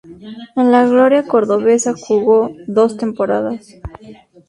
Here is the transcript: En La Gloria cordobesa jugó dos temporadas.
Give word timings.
En 0.55 0.71
La 0.71 0.83
Gloria 0.87 1.27
cordobesa 1.27 1.93
jugó 1.95 2.53
dos 2.65 2.97
temporadas. 2.97 3.75